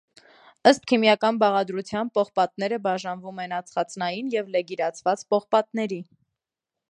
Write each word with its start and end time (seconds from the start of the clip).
Ըստ 0.69 0.85
քիմիական 0.91 1.35
բաղադրության 1.43 2.09
պողպատները 2.17 2.79
բաժանվում 2.87 3.41
են 3.45 3.53
ածխածնային 3.59 4.31
և 4.37 4.49
լեգիրացված 4.57 5.25
պողպատների։ 5.35 6.01